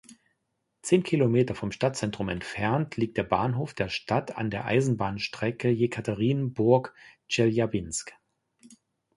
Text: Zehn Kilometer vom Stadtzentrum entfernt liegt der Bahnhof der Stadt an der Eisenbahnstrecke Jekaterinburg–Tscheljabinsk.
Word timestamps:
Zehn 0.81 1.03
Kilometer 1.03 1.53
vom 1.53 1.71
Stadtzentrum 1.71 2.27
entfernt 2.29 2.97
liegt 2.97 3.17
der 3.19 3.23
Bahnhof 3.23 3.75
der 3.75 3.87
Stadt 3.87 4.35
an 4.35 4.49
der 4.49 4.65
Eisenbahnstrecke 4.65 5.69
Jekaterinburg–Tscheljabinsk. 5.69 8.11